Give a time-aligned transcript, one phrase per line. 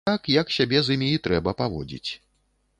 [0.09, 2.11] Так, як сябе з імі і трэба паводзіць.